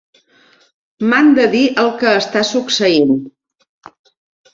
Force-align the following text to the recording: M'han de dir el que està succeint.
M'han 1.09 1.29
de 1.39 1.45
dir 1.55 1.61
el 1.83 1.91
que 1.99 2.13
està 2.21 2.43
succeint. 2.53 3.13